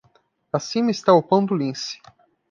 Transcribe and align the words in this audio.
Acima 0.51 0.89
está 0.89 1.13
o 1.13 1.21
pão 1.21 1.45
do 1.45 1.53
lince. 1.53 1.99